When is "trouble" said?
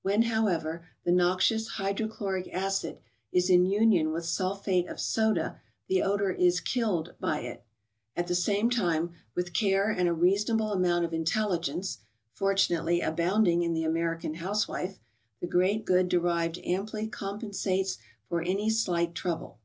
19.14-19.58